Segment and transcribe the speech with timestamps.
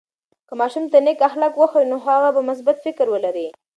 [0.47, 3.47] که ماشوم ته نیک اخلاق وښیو، نو هغه به مثبت فکر ولري.